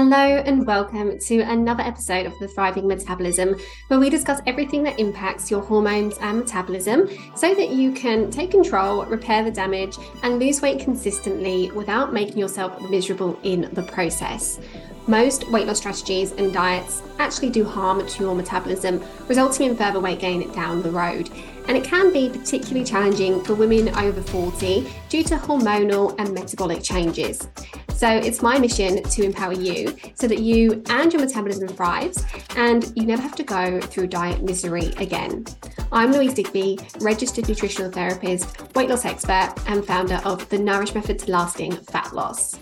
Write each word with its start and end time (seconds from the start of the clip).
Hello 0.00 0.16
and 0.16 0.64
welcome 0.64 1.18
to 1.18 1.40
another 1.40 1.82
episode 1.82 2.24
of 2.24 2.38
the 2.38 2.46
Thriving 2.46 2.86
Metabolism, 2.86 3.56
where 3.88 3.98
we 3.98 4.08
discuss 4.08 4.40
everything 4.46 4.84
that 4.84 5.00
impacts 5.00 5.50
your 5.50 5.60
hormones 5.60 6.16
and 6.18 6.38
metabolism 6.38 7.08
so 7.34 7.52
that 7.52 7.70
you 7.70 7.90
can 7.90 8.30
take 8.30 8.52
control, 8.52 9.04
repair 9.06 9.42
the 9.42 9.50
damage, 9.50 9.96
and 10.22 10.38
lose 10.38 10.62
weight 10.62 10.78
consistently 10.78 11.72
without 11.72 12.12
making 12.12 12.38
yourself 12.38 12.80
miserable 12.88 13.36
in 13.42 13.68
the 13.72 13.82
process. 13.82 14.60
Most 15.08 15.50
weight 15.50 15.66
loss 15.66 15.78
strategies 15.78 16.30
and 16.30 16.52
diets 16.52 17.02
actually 17.18 17.50
do 17.50 17.64
harm 17.64 18.06
to 18.06 18.22
your 18.22 18.36
metabolism, 18.36 19.02
resulting 19.26 19.68
in 19.68 19.76
further 19.76 19.98
weight 19.98 20.20
gain 20.20 20.48
down 20.52 20.80
the 20.80 20.92
road. 20.92 21.28
And 21.68 21.76
it 21.76 21.84
can 21.84 22.12
be 22.12 22.30
particularly 22.30 22.84
challenging 22.84 23.44
for 23.44 23.54
women 23.54 23.90
over 23.90 24.20
40 24.20 24.90
due 25.08 25.22
to 25.22 25.36
hormonal 25.36 26.18
and 26.18 26.32
metabolic 26.32 26.82
changes. 26.82 27.46
So 27.94 28.08
it's 28.08 28.42
my 28.42 28.58
mission 28.58 29.02
to 29.02 29.22
empower 29.22 29.52
you 29.52 29.94
so 30.14 30.28
that 30.28 30.38
you 30.38 30.82
and 30.88 31.12
your 31.12 31.20
metabolism 31.20 31.68
thrives 31.68 32.24
and 32.56 32.92
you 32.96 33.04
never 33.04 33.20
have 33.20 33.34
to 33.36 33.42
go 33.42 33.80
through 33.80 34.06
diet 34.06 34.42
misery 34.42 34.92
again. 34.98 35.44
I'm 35.90 36.12
Louise 36.12 36.34
Digby, 36.34 36.78
registered 37.00 37.48
nutritional 37.48 37.90
therapist, 37.90 38.74
weight 38.74 38.88
loss 38.88 39.04
expert, 39.04 39.52
and 39.66 39.84
founder 39.84 40.20
of 40.24 40.48
the 40.48 40.58
Nourish 40.58 40.94
Method 40.94 41.18
to 41.20 41.30
Lasting 41.30 41.72
Fat 41.72 42.14
Loss. 42.14 42.58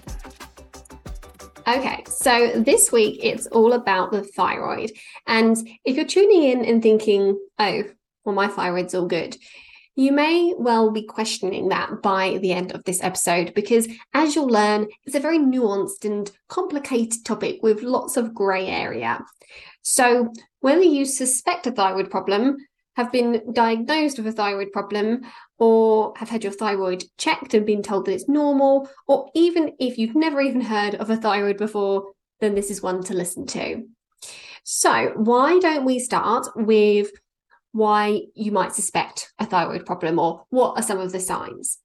Okay, 1.68 2.04
so 2.06 2.52
this 2.60 2.92
week 2.92 3.18
it's 3.23 3.46
all 3.48 3.73
about 3.73 4.12
the 4.12 4.23
thyroid. 4.23 4.92
And 5.26 5.56
if 5.84 5.96
you're 5.96 6.06
tuning 6.06 6.45
in 6.45 6.64
and 6.64 6.80
thinking, 6.80 7.38
oh, 7.59 7.82
well, 8.26 8.34
my 8.34 8.48
thyroid's 8.48 8.94
all 8.94 9.06
good, 9.06 9.36
you 9.94 10.12
may 10.12 10.52
well 10.58 10.90
be 10.90 11.02
questioning 11.02 11.70
that 11.70 12.02
by 12.02 12.38
the 12.42 12.52
end 12.52 12.72
of 12.72 12.84
this 12.84 13.02
episode 13.02 13.54
because, 13.54 13.88
as 14.12 14.34
you'll 14.34 14.46
learn, 14.46 14.88
it's 15.04 15.16
a 15.16 15.20
very 15.20 15.38
nuanced 15.38 16.04
and 16.04 16.30
complicated 16.48 17.24
topic 17.24 17.60
with 17.62 17.82
lots 17.82 18.18
of 18.18 18.34
grey 18.34 18.66
area. 18.66 19.24
So, 19.80 20.32
whether 20.60 20.82
you 20.82 21.06
suspect 21.06 21.66
a 21.66 21.70
thyroid 21.70 22.10
problem, 22.10 22.59
have 22.96 23.10
been 23.10 23.42
diagnosed 23.52 24.18
with 24.18 24.26
a 24.26 24.32
thyroid 24.32 24.73
problem, 24.73 25.23
or 25.58 26.12
have 26.16 26.29
had 26.29 26.45
your 26.45 26.52
thyroid 26.52 27.04
checked 27.16 27.54
and 27.54 27.64
been 27.64 27.82
told 27.82 28.04
that 28.04 28.12
it's 28.12 28.29
normal, 28.29 28.90
or 29.06 29.30
even 29.34 29.73
if 29.79 29.96
you've 29.96 30.16
never 30.16 30.42
even 30.42 30.60
heard 30.60 30.95
of 30.96 31.08
a 31.08 31.16
thyroid 31.16 31.56
before, 31.56 32.12
then 32.40 32.54
this 32.54 32.70
is 32.70 32.82
one 32.82 33.02
to 33.04 33.14
listen 33.14 33.46
to. 33.46 33.84
So, 34.64 35.12
why 35.14 35.58
don't 35.58 35.84
we 35.86 36.01
start 36.01 36.48
with 36.54 37.10
why 37.72 38.22
you 38.34 38.52
might 38.52 38.74
suspect 38.74 39.32
a 39.38 39.46
thyroid 39.46 39.84
problem 39.84 40.18
or 40.18 40.45
what 40.50 40.76
are 40.76 40.82
some 40.82 40.98
of 40.98 41.12
the 41.12 41.20
signs? 41.20 41.78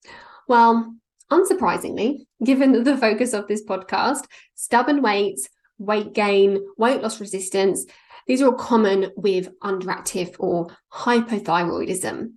Well, 0.47 0.95
unsurprisingly, 1.31 2.25
given 2.43 2.83
the 2.83 2.97
focus 2.97 3.33
of 3.33 3.47
this 3.47 3.63
podcast, 3.63 4.25
stubborn 4.55 5.01
weight, 5.01 5.39
weight 5.77 6.13
gain, 6.13 6.65
weight 6.77 7.01
loss 7.01 7.19
resistance, 7.19 7.85
these 8.27 8.41
are 8.41 8.47
all 8.47 8.53
common 8.53 9.11
with 9.15 9.49
underactive 9.59 10.35
or 10.39 10.67
hypothyroidism. 10.93 12.33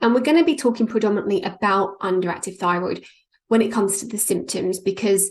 And 0.00 0.14
we're 0.14 0.20
going 0.20 0.38
to 0.38 0.44
be 0.44 0.56
talking 0.56 0.86
predominantly 0.86 1.42
about 1.42 1.98
underactive 2.00 2.58
thyroid 2.58 3.04
when 3.48 3.62
it 3.62 3.72
comes 3.72 3.98
to 3.98 4.06
the 4.06 4.18
symptoms 4.18 4.80
because 4.80 5.30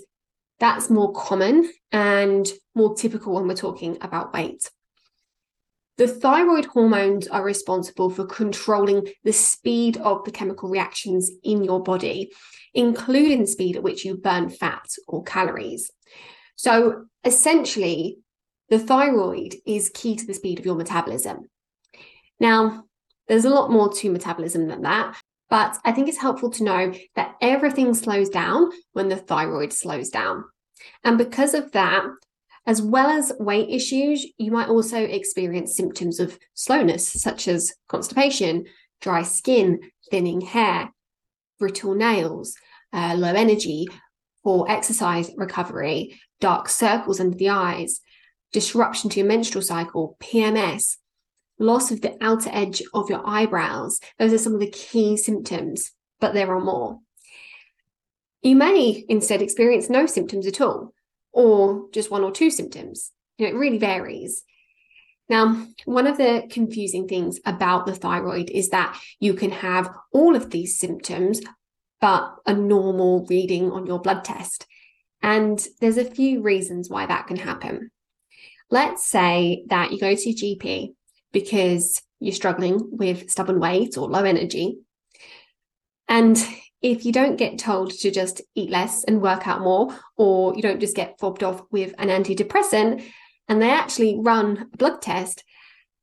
that's 0.59 0.89
more 0.89 1.11
common 1.13 1.69
and 1.91 2.47
more 2.73 2.95
typical 2.95 3.33
when 3.33 3.47
we're 3.47 3.55
talking 3.55 3.97
about 4.01 4.33
weight. 4.33 4.69
The 5.97 6.07
thyroid 6.07 6.65
hormones 6.65 7.27
are 7.27 7.43
responsible 7.43 8.09
for 8.09 8.25
controlling 8.25 9.07
the 9.23 9.33
speed 9.33 9.97
of 9.97 10.23
the 10.23 10.31
chemical 10.31 10.69
reactions 10.69 11.29
in 11.43 11.63
your 11.63 11.83
body, 11.83 12.31
including 12.73 13.41
the 13.41 13.47
speed 13.47 13.75
at 13.75 13.83
which 13.83 14.03
you 14.03 14.17
burn 14.17 14.49
fat 14.49 14.85
or 15.07 15.23
calories. 15.23 15.91
So 16.55 17.05
essentially, 17.23 18.17
the 18.69 18.79
thyroid 18.79 19.55
is 19.67 19.91
key 19.93 20.15
to 20.15 20.25
the 20.25 20.33
speed 20.33 20.57
of 20.57 20.65
your 20.65 20.75
metabolism. 20.75 21.49
Now, 22.39 22.85
there's 23.27 23.45
a 23.45 23.49
lot 23.49 23.71
more 23.71 23.93
to 23.93 24.11
metabolism 24.11 24.67
than 24.67 24.81
that, 24.81 25.15
but 25.49 25.77
I 25.85 25.91
think 25.91 26.09
it's 26.09 26.17
helpful 26.17 26.49
to 26.51 26.63
know 26.63 26.93
that 27.15 27.35
everything 27.39 27.93
slows 27.93 28.29
down 28.29 28.71
when 28.93 29.09
the 29.09 29.15
thyroid 29.15 29.71
slows 29.71 30.09
down. 30.09 30.45
And 31.03 31.19
because 31.19 31.53
of 31.53 31.71
that, 31.73 32.03
as 32.65 32.81
well 32.81 33.09
as 33.09 33.33
weight 33.39 33.69
issues, 33.69 34.25
you 34.37 34.51
might 34.51 34.69
also 34.69 34.97
experience 34.97 35.75
symptoms 35.75 36.19
of 36.19 36.39
slowness, 36.53 37.07
such 37.07 37.47
as 37.47 37.73
constipation, 37.87 38.65
dry 39.01 39.21
skin, 39.21 39.79
thinning 40.09 40.41
hair, 40.41 40.91
brittle 41.59 41.93
nails, 41.93 42.55
uh, 42.93 43.15
low 43.17 43.33
energy, 43.33 43.87
poor 44.43 44.65
exercise 44.69 45.31
recovery, 45.37 46.19
dark 46.39 46.69
circles 46.69 47.19
under 47.19 47.37
the 47.37 47.49
eyes, 47.49 47.99
disruption 48.53 49.09
to 49.09 49.19
your 49.19 49.27
menstrual 49.27 49.61
cycle, 49.61 50.15
PMS, 50.21 50.97
loss 51.59 51.91
of 51.91 52.01
the 52.01 52.15
outer 52.21 52.49
edge 52.53 52.81
of 52.93 53.09
your 53.09 53.21
eyebrows. 53.25 53.99
Those 54.19 54.33
are 54.33 54.37
some 54.37 54.53
of 54.53 54.59
the 54.59 54.69
key 54.69 55.17
symptoms, 55.17 55.91
but 56.21 56.33
there 56.33 56.53
are 56.55 56.61
more. 56.61 56.99
You 58.41 58.55
may 58.55 59.05
instead 59.07 59.41
experience 59.41 59.89
no 59.89 60.05
symptoms 60.05 60.47
at 60.47 60.61
all, 60.61 60.93
or 61.33 61.87
just 61.91 62.11
one 62.11 62.23
or 62.23 62.31
two 62.31 62.49
symptoms. 62.49 63.11
You 63.37 63.47
know, 63.47 63.53
it 63.53 63.57
really 63.57 63.79
varies. 63.79 64.43
Now, 65.29 65.65
one 65.85 66.07
of 66.07 66.17
the 66.17 66.47
confusing 66.49 67.07
things 67.07 67.39
about 67.45 67.85
the 67.85 67.95
thyroid 67.95 68.49
is 68.49 68.69
that 68.69 68.99
you 69.19 69.33
can 69.33 69.51
have 69.51 69.89
all 70.11 70.35
of 70.35 70.51
these 70.51 70.77
symptoms, 70.77 71.41
but 71.99 72.35
a 72.45 72.53
normal 72.53 73.25
reading 73.29 73.71
on 73.71 73.85
your 73.85 73.99
blood 73.99 74.23
test. 74.23 74.67
And 75.21 75.65
there's 75.79 75.97
a 75.97 76.05
few 76.05 76.41
reasons 76.41 76.89
why 76.89 77.05
that 77.05 77.27
can 77.27 77.37
happen. 77.37 77.89
Let's 78.69 79.05
say 79.05 79.63
that 79.67 79.91
you 79.91 79.99
go 79.99 80.13
to 80.13 80.29
your 80.29 80.57
GP 80.57 80.93
because 81.31 82.01
you're 82.19 82.33
struggling 82.33 82.89
with 82.91 83.29
stubborn 83.29 83.59
weight 83.59 83.97
or 83.97 84.09
low 84.09 84.23
energy. 84.23 84.77
And 86.07 86.37
if 86.83 87.05
you 87.05 87.13
don't 87.13 87.37
get 87.37 87.57
told 87.57 87.91
to 87.91 88.11
just 88.11 88.41
eat 88.55 88.69
less 88.69 89.05
and 89.05 89.21
work 89.21 89.47
out 89.47 89.61
more, 89.61 89.97
or 90.17 90.53
you 90.53 90.61
don't 90.61 90.81
just 90.81 90.95
get 90.95 91.17
fobbed 91.17 91.41
off 91.41 91.61
with 91.71 91.95
an 91.97 92.09
antidepressant, 92.09 93.03
and 93.47 93.61
they 93.61 93.71
actually 93.71 94.19
run 94.19 94.69
a 94.73 94.77
blood 94.77 95.01
test, 95.01 95.45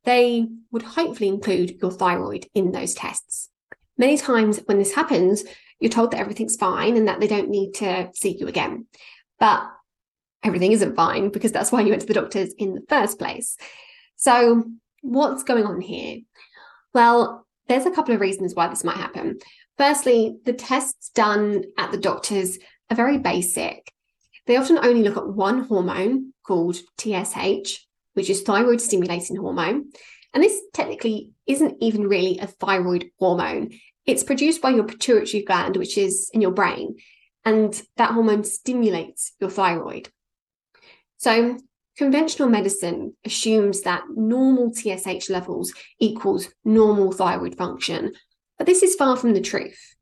they 0.05 0.47
would 0.71 0.83
hopefully 0.83 1.29
include 1.29 1.79
your 1.83 1.91
thyroid 1.91 2.47
in 2.55 2.73
those 2.73 2.95
tests. 2.95 3.51
Many 3.99 4.17
times 4.17 4.61
when 4.65 4.79
this 4.79 4.95
happens, 4.95 5.45
you're 5.79 5.91
told 5.91 6.13
that 6.13 6.21
everything's 6.21 6.57
fine 6.57 6.97
and 6.97 7.07
that 7.09 7.21
they 7.21 7.27
don't 7.27 7.51
need 7.51 7.75
to 7.75 8.11
see 8.15 8.37
you 8.39 8.49
again. 8.49 8.87
But 9.39 9.63
everything 10.43 10.73
isn't 10.73 10.97
fine 10.97 11.29
because 11.29 11.53
that's 11.53 11.71
why 11.71 11.83
you 11.83 11.91
went 11.91 12.01
to 12.01 12.09
the 12.09 12.15
doctors 12.15 12.55
in 12.57 12.75
the 12.75 12.83
first 12.89 13.19
place. 13.19 13.59
So, 14.17 14.65
what's 15.03 15.43
going 15.43 15.67
on 15.67 15.83
here? 15.83 16.21
Well, 16.95 17.47
there's 17.69 17.87
a 17.87 17.91
couple 17.91 18.15
of 18.15 18.21
reasons 18.21 18.55
why 18.55 18.69
this 18.69 18.85
might 18.85 18.97
happen. 18.97 19.39
Firstly, 19.81 20.37
the 20.45 20.53
tests 20.53 21.09
done 21.09 21.65
at 21.79 21.91
the 21.91 21.97
doctors 21.97 22.59
are 22.91 22.97
very 22.97 23.17
basic. 23.17 23.91
They 24.47 24.59
often 24.59 24.77
only 24.77 25.03
look 25.03 25.17
at 25.17 25.27
one 25.27 25.65
hormone 25.65 26.35
called 26.47 26.77
TSH, 26.99 27.79
which 28.13 28.29
is 28.29 28.43
thyroid 28.43 28.83
stimulating 28.83 29.37
hormone. 29.37 29.91
And 30.35 30.43
this 30.45 30.61
technically 30.75 31.31
isn't 31.47 31.79
even 31.81 32.09
really 32.09 32.39
a 32.41 32.47
thyroid 32.47 33.11
hormone. 33.19 33.71
It's 34.05 34.23
produced 34.23 34.61
by 34.61 34.69
your 34.69 34.85
pituitary 34.85 35.45
gland, 35.45 35.79
which 35.79 35.97
is 35.97 36.31
in 36.35 36.43
your 36.43 36.53
brain, 36.53 36.97
and 37.47 37.73
that 37.97 38.11
hormone 38.11 38.45
stimulates 38.45 39.33
your 39.41 39.49
thyroid. 39.49 40.11
So, 41.17 41.57
conventional 41.97 42.51
medicine 42.51 43.17
assumes 43.25 43.81
that 43.83 44.03
normal 44.15 44.75
TSH 44.75 45.31
levels 45.31 45.73
equals 45.99 46.51
normal 46.67 47.13
thyroid 47.13 47.57
function, 47.57 48.13
but 48.61 48.67
this 48.67 48.83
is 48.83 48.95
far 48.95 49.17
from 49.17 49.33
the 49.33 49.41
truth. 49.41 49.97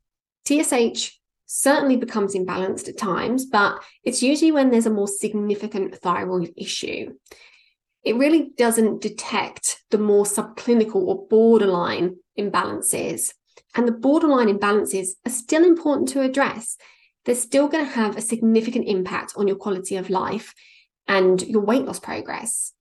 TSH 0.45 1.13
certainly 1.47 1.97
becomes 1.97 2.35
imbalanced 2.35 2.89
at 2.89 2.99
times, 2.99 3.47
but 3.47 3.81
it's 4.03 4.21
usually 4.21 4.51
when 4.51 4.73
there's 4.73 4.85
a 4.85 4.91
more 4.91 5.07
significant 5.07 5.95
thyroid 5.95 6.53
issue. 6.57 7.15
It 8.03 8.17
really 8.17 8.51
doesn't 8.59 9.01
detect 9.01 9.81
the 9.91 9.99
more 9.99 10.25
subclinical 10.25 10.97
or 10.97 11.29
borderline 11.29 12.17
imbalances. 12.37 13.33
And 13.77 13.87
the 13.87 13.93
borderline 13.93 14.49
imbalances 14.49 15.11
are 15.25 15.31
still 15.31 15.65
important 15.65 16.09
to 16.09 16.23
address. 16.23 16.77
They're 17.27 17.37
still 17.37 17.69
going 17.69 17.85
to 17.85 17.93
have 17.93 18.17
a 18.17 18.21
significant 18.21 18.89
impact 18.89 19.35
on 19.37 19.47
your 19.47 19.57
quality 19.57 19.95
of 19.95 20.11
life 20.11 20.53
and 21.07 21.41
your 21.43 21.63
weight 21.63 21.85
loss 21.85 22.01
progress. 22.01 22.73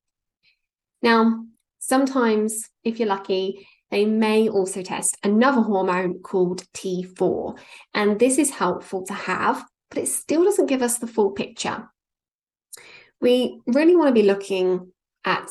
Now, 1.04 1.46
sometimes, 1.78 2.68
if 2.84 2.98
you're 2.98 3.08
lucky, 3.08 3.68
they 3.90 4.06
may 4.06 4.50
also 4.50 4.82
test 4.82 5.18
another 5.24 5.62
hormone 5.62 6.20
called 6.20 6.64
T4. 6.74 7.58
And 7.94 8.20
this 8.20 8.38
is 8.38 8.50
helpful 8.52 9.06
to 9.06 9.14
have, 9.14 9.64
but 9.90 10.00
it 10.00 10.08
still 10.08 10.44
doesn't 10.44 10.68
give 10.68 10.82
us 10.82 10.98
the 10.98 11.08
full 11.08 11.32
picture. 11.32 11.90
We 13.22 13.62
really 13.66 13.96
want 13.96 14.10
to 14.10 14.22
be 14.22 14.28
looking 14.28 14.92
at 15.26 15.50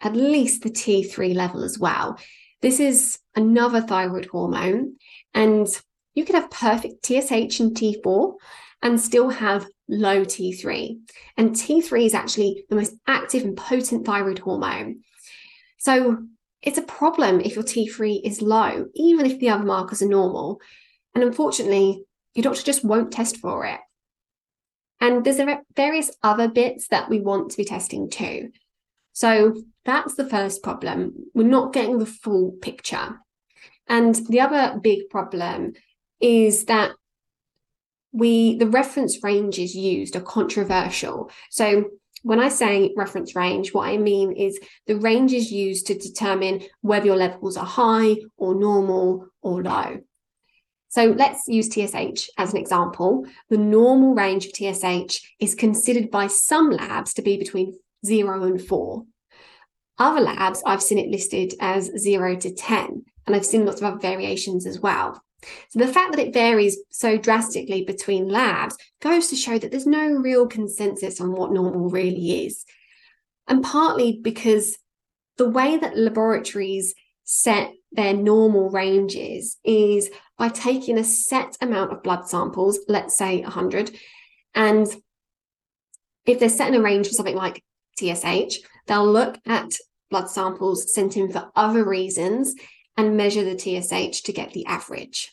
at 0.00 0.14
least 0.14 0.62
the 0.62 0.70
T3 0.70 1.34
level 1.34 1.64
as 1.64 1.78
well. 1.78 2.18
This 2.60 2.80
is 2.80 3.18
another 3.36 3.80
thyroid 3.80 4.26
hormone, 4.26 4.96
and 5.32 5.66
you 6.14 6.24
could 6.24 6.34
have 6.34 6.50
perfect 6.50 7.06
TSH 7.06 7.60
and 7.60 7.76
T4 7.76 8.34
and 8.82 9.00
still 9.00 9.30
have 9.30 9.66
low 9.88 10.24
T3. 10.24 10.98
And 11.36 11.50
T3 11.50 12.06
is 12.06 12.14
actually 12.14 12.64
the 12.68 12.76
most 12.76 12.94
active 13.06 13.44
and 13.44 13.56
potent 13.56 14.04
thyroid 14.04 14.40
hormone. 14.40 15.00
So 15.78 16.18
it's 16.62 16.78
a 16.78 16.82
problem 16.82 17.40
if 17.40 17.54
your 17.54 17.64
T3 17.64 18.20
is 18.24 18.42
low, 18.42 18.86
even 18.94 19.26
if 19.26 19.38
the 19.38 19.50
other 19.50 19.64
markers 19.64 20.02
are 20.02 20.08
normal. 20.08 20.60
And 21.14 21.22
unfortunately, 21.22 22.04
your 22.34 22.42
doctor 22.42 22.62
just 22.62 22.84
won't 22.84 23.12
test 23.12 23.38
for 23.38 23.64
it. 23.64 23.80
And 25.00 25.24
there's 25.24 25.40
various 25.76 26.10
other 26.22 26.48
bits 26.48 26.88
that 26.88 27.08
we 27.08 27.20
want 27.20 27.50
to 27.50 27.56
be 27.56 27.64
testing 27.64 28.10
too. 28.10 28.50
So 29.12 29.62
that's 29.84 30.14
the 30.14 30.28
first 30.28 30.62
problem. 30.62 31.14
We're 31.34 31.46
not 31.46 31.72
getting 31.72 31.98
the 31.98 32.06
full 32.06 32.52
picture. 32.60 33.20
And 33.88 34.14
the 34.28 34.40
other 34.40 34.78
big 34.80 35.08
problem 35.08 35.74
is 36.20 36.64
that 36.64 36.92
we 38.12 38.56
the 38.56 38.66
reference 38.66 39.22
ranges 39.22 39.74
used 39.74 40.16
are 40.16 40.20
controversial. 40.20 41.30
So 41.50 41.84
when 42.22 42.40
I 42.40 42.48
say 42.48 42.92
reference 42.96 43.34
range, 43.34 43.72
what 43.72 43.88
I 43.88 43.96
mean 43.96 44.32
is 44.32 44.58
the 44.86 44.96
range 44.96 45.32
is 45.32 45.52
used 45.52 45.86
to 45.86 45.98
determine 45.98 46.62
whether 46.80 47.06
your 47.06 47.16
levels 47.16 47.56
are 47.56 47.66
high 47.66 48.16
or 48.36 48.54
normal 48.54 49.28
or 49.42 49.62
low. 49.62 49.98
So 50.90 51.04
let's 51.04 51.46
use 51.46 51.68
TSH 51.68 52.30
as 52.38 52.52
an 52.52 52.56
example. 52.56 53.26
The 53.50 53.58
normal 53.58 54.14
range 54.14 54.46
of 54.46 54.52
TSH 54.52 55.20
is 55.38 55.54
considered 55.54 56.10
by 56.10 56.28
some 56.28 56.70
labs 56.70 57.12
to 57.14 57.22
be 57.22 57.36
between 57.36 57.78
zero 58.04 58.44
and 58.44 58.60
four. 58.60 59.04
Other 59.98 60.20
labs, 60.20 60.62
I've 60.64 60.82
seen 60.82 60.98
it 60.98 61.10
listed 61.10 61.54
as 61.60 61.90
zero 61.98 62.36
to 62.36 62.54
10, 62.54 63.04
and 63.26 63.36
I've 63.36 63.44
seen 63.44 63.66
lots 63.66 63.80
of 63.80 63.86
other 63.86 63.98
variations 63.98 64.66
as 64.66 64.80
well. 64.80 65.22
So 65.70 65.78
the 65.78 65.92
fact 65.92 66.12
that 66.12 66.26
it 66.26 66.34
varies 66.34 66.78
so 66.90 67.16
drastically 67.16 67.84
between 67.84 68.28
labs 68.28 68.76
goes 69.00 69.28
to 69.28 69.36
show 69.36 69.58
that 69.58 69.70
there's 69.70 69.86
no 69.86 70.08
real 70.08 70.46
consensus 70.46 71.20
on 71.20 71.32
what 71.32 71.52
normal 71.52 71.88
really 71.88 72.46
is. 72.46 72.64
And 73.46 73.62
partly 73.62 74.20
because 74.22 74.76
the 75.36 75.48
way 75.48 75.76
that 75.76 75.96
laboratories 75.96 76.94
set 77.24 77.72
their 77.92 78.14
normal 78.14 78.70
ranges 78.70 79.56
is 79.64 80.10
by 80.36 80.48
taking 80.48 80.98
a 80.98 81.04
set 81.04 81.56
amount 81.60 81.92
of 81.92 82.02
blood 82.02 82.28
samples, 82.28 82.80
let's 82.88 83.16
say 83.16 83.42
100, 83.42 83.96
and 84.54 84.86
if 86.26 86.38
they're 86.38 86.48
set 86.48 86.68
in 86.68 86.74
a 86.74 86.82
range 86.82 87.06
for 87.06 87.14
something 87.14 87.36
like 87.36 87.62
TSH, 87.98 88.58
they'll 88.86 89.10
look 89.10 89.38
at 89.46 89.72
blood 90.10 90.28
samples 90.28 90.92
sent 90.92 91.16
in 91.16 91.30
for 91.30 91.50
other 91.54 91.84
reasons 91.84 92.54
and 92.98 93.16
measure 93.16 93.44
the 93.44 93.58
TSH 93.58 94.22
to 94.22 94.32
get 94.32 94.52
the 94.52 94.66
average. 94.66 95.32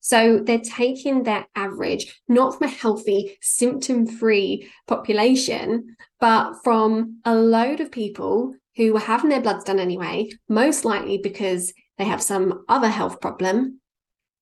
So 0.00 0.38
they're 0.38 0.58
taking 0.58 1.22
their 1.22 1.46
average, 1.54 2.20
not 2.28 2.56
from 2.56 2.68
a 2.68 2.70
healthy, 2.70 3.38
symptom 3.40 4.06
free 4.06 4.68
population, 4.88 5.96
but 6.18 6.54
from 6.64 7.20
a 7.24 7.34
load 7.34 7.80
of 7.80 7.92
people 7.92 8.54
who 8.76 8.92
were 8.92 9.00
having 9.00 9.30
their 9.30 9.40
bloods 9.40 9.64
done 9.64 9.78
anyway, 9.78 10.30
most 10.48 10.84
likely 10.84 11.18
because 11.18 11.72
they 11.98 12.04
have 12.04 12.22
some 12.22 12.64
other 12.68 12.88
health 12.88 13.20
problem. 13.20 13.80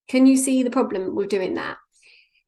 Can 0.09 0.27
you 0.27 0.37
see 0.37 0.63
the 0.63 0.71
problem 0.71 1.15
with 1.15 1.29
doing 1.29 1.55
that? 1.55 1.77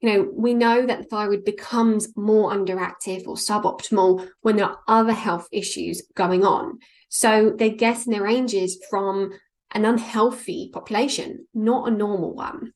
You 0.01 0.09
know, 0.11 0.31
we 0.33 0.53
know 0.53 0.85
that 0.85 0.97
the 0.97 1.05
thyroid 1.05 1.45
becomes 1.45 2.09
more 2.17 2.51
underactive 2.51 3.27
or 3.27 3.35
suboptimal 3.35 4.27
when 4.41 4.57
there 4.57 4.65
are 4.65 4.79
other 4.87 5.13
health 5.13 5.47
issues 5.51 6.01
going 6.15 6.43
on. 6.43 6.79
So 7.09 7.53
they're 7.55 7.69
getting 7.69 8.11
their 8.11 8.23
ranges 8.23 8.83
from 8.89 9.31
an 9.73 9.85
unhealthy 9.85 10.69
population, 10.73 11.47
not 11.53 11.87
a 11.87 11.91
normal 11.91 12.33
one. 12.33 12.73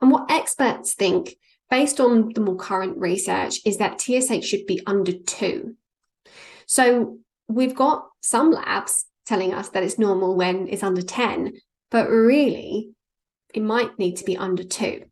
And 0.00 0.10
what 0.10 0.30
experts 0.30 0.94
think, 0.94 1.36
based 1.70 2.00
on 2.00 2.32
the 2.32 2.40
more 2.40 2.56
current 2.56 2.98
research, 2.98 3.60
is 3.64 3.78
that 3.78 4.00
TSH 4.00 4.44
should 4.44 4.66
be 4.66 4.80
under 4.86 5.12
two. 5.12 5.76
So 6.66 7.18
we've 7.48 7.74
got 7.74 8.06
some 8.22 8.50
labs 8.50 9.04
telling 9.26 9.54
us 9.54 9.68
that 9.70 9.82
it's 9.82 9.98
normal 9.98 10.36
when 10.36 10.68
it's 10.68 10.82
under 10.82 11.02
10, 11.02 11.54
but 11.90 12.08
really, 12.08 12.90
it 13.54 13.62
might 13.62 13.98
need 13.98 14.16
to 14.16 14.24
be 14.24 14.36
under 14.36 14.64
two. 14.64 15.04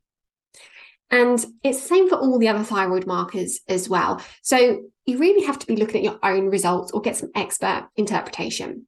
And 1.11 1.45
it's 1.63 1.81
the 1.81 1.89
same 1.89 2.09
for 2.09 2.17
all 2.17 2.39
the 2.39 2.49
other 2.49 2.65
thyroid 2.65 3.07
markers 3.07 3.61
as 3.69 3.89
well. 3.89 4.21
So 4.43 4.83
you 5.05 5.19
really 5.19 5.47
have 5.47 5.59
to 5.61 5.67
be 5.67 5.77
looking 5.77 5.99
at 5.99 6.13
your 6.13 6.19
own 6.23 6.51
results 6.51 6.93
or 6.93 7.01
get 7.01 7.17
some 7.17 7.31
expert 7.35 7.89
interpretation. 7.97 8.87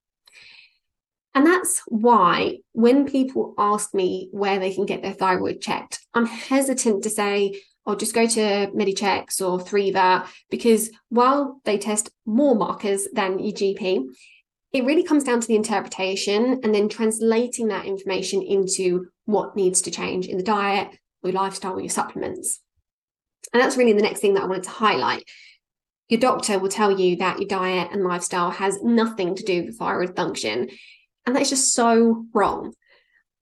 And 1.39 1.47
that's 1.47 1.81
why 1.87 2.59
when 2.73 3.07
people 3.07 3.55
ask 3.57 3.95
me 3.95 4.29
where 4.33 4.59
they 4.59 4.75
can 4.75 4.87
get 4.87 5.03
their 5.03 5.13
thyroid 5.13 5.61
checked, 5.61 6.01
I'm 6.13 6.27
hesitant 6.27 7.05
to 7.05 7.11
say, 7.11 7.63
oh, 7.87 7.95
just 7.95 8.13
go 8.13 8.27
to 8.27 8.73
Medichecks 8.75 9.41
or 9.41 9.61
Thriva, 9.61 10.27
because 10.51 10.91
while 11.11 11.61
they 11.65 11.79
test 11.79 12.11
more 12.27 12.57
markers 12.57 13.07
than 13.13 13.39
your 13.39 13.53
GP, 13.53 14.07
it 14.73 14.85
really 14.85 15.05
comes 15.05 15.23
down 15.23 15.41
to 15.41 15.47
the 15.47 15.55
interpretation 15.55 16.59
and 16.65 16.75
then 16.75 16.89
translating 16.89 17.69
that 17.69 17.87
information 17.87 18.43
into 18.43 19.07
what 19.27 19.55
needs 19.55 19.81
to 19.83 19.93
change 19.93 20.27
in 20.27 20.39
the 20.39 20.43
diet, 20.43 20.89
or 21.23 21.31
your 21.31 21.41
lifestyle, 21.41 21.75
or 21.75 21.81
your 21.81 21.89
supplements. 21.89 22.59
And 23.53 23.63
that's 23.63 23.77
really 23.77 23.93
the 23.93 24.03
next 24.03 24.19
thing 24.19 24.35
that 24.35 24.43
I 24.43 24.47
wanted 24.47 24.65
to 24.65 24.71
highlight. 24.71 25.23
Your 26.09 26.19
doctor 26.19 26.59
will 26.59 26.69
tell 26.69 26.99
you 26.99 27.15
that 27.19 27.39
your 27.39 27.47
diet 27.47 27.91
and 27.93 28.03
lifestyle 28.03 28.51
has 28.51 28.83
nothing 28.83 29.37
to 29.37 29.45
do 29.45 29.67
with 29.67 29.79
thyroid 29.79 30.17
function. 30.17 30.71
And 31.29 31.37
that's 31.37 31.51
just 31.51 31.75
so 31.75 32.25
wrong. 32.33 32.73